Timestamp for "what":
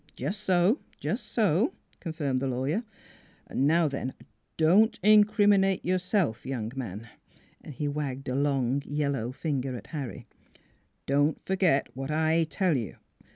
11.95-12.09